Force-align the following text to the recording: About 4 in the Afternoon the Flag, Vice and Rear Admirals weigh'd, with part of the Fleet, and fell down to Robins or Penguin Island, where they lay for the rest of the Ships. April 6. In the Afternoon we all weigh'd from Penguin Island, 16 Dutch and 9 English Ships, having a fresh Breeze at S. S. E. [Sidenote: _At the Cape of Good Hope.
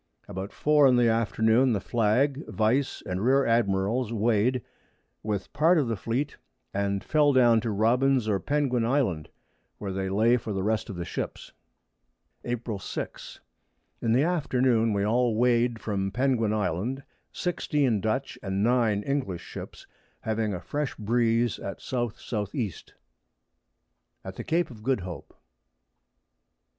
About 0.27 0.51
4 0.51 0.87
in 0.87 0.95
the 0.95 1.09
Afternoon 1.09 1.73
the 1.73 1.79
Flag, 1.79 2.43
Vice 2.47 3.03
and 3.05 3.23
Rear 3.23 3.45
Admirals 3.45 4.11
weigh'd, 4.11 4.63
with 5.21 5.53
part 5.53 5.77
of 5.77 5.87
the 5.87 5.95
Fleet, 5.95 6.37
and 6.73 7.03
fell 7.03 7.33
down 7.33 7.61
to 7.61 7.69
Robins 7.69 8.27
or 8.27 8.39
Penguin 8.39 8.83
Island, 8.83 9.29
where 9.77 9.91
they 9.93 10.09
lay 10.09 10.37
for 10.37 10.53
the 10.53 10.63
rest 10.63 10.89
of 10.89 10.95
the 10.95 11.05
Ships. 11.05 11.51
April 12.43 12.79
6. 12.79 13.41
In 14.01 14.11
the 14.11 14.23
Afternoon 14.23 14.91
we 14.91 15.05
all 15.05 15.35
weigh'd 15.35 15.79
from 15.79 16.09
Penguin 16.09 16.51
Island, 16.51 17.03
16 17.31 18.01
Dutch 18.01 18.39
and 18.41 18.63
9 18.63 19.03
English 19.03 19.43
Ships, 19.43 19.85
having 20.21 20.51
a 20.51 20.59
fresh 20.59 20.95
Breeze 20.95 21.59
at 21.59 21.77
S. 21.77 21.93
S. 21.93 22.55
E. 22.55 22.69
[Sidenote: 22.71 22.93
_At 24.25 24.35
the 24.37 24.43
Cape 24.43 24.71
of 24.71 24.81
Good 24.81 25.01
Hope. 25.01 25.35